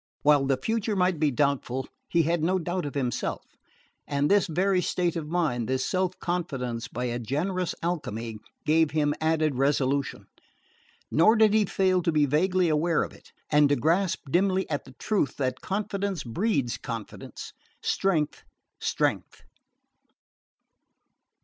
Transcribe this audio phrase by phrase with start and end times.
[0.23, 3.43] While the future might be doubtful, he had no doubt of himself;
[4.07, 9.13] and this very state of mind, this self confidence, by a generous alchemy, gave him
[9.21, 10.25] added resolution.
[11.11, 14.85] Nor did he fail to be vaguely aware of it, and to grasp dimly at
[14.85, 18.41] the truth that confidence breeds confidence strength,
[18.79, 19.43] strength.